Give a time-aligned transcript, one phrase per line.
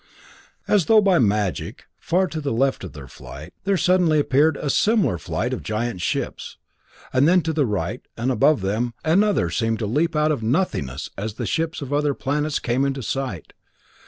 [0.67, 4.71] As though by magic, far to the left of their flight, there suddenly appeared a
[4.71, 6.57] similar flight of giant ships,
[7.13, 11.11] and then to the right, and above them, another seemed to leap out of nothingness
[11.19, 13.53] as the ships of other planets came into sight.